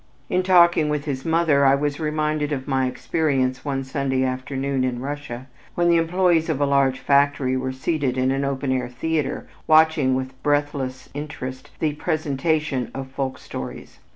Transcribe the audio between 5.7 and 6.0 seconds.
when the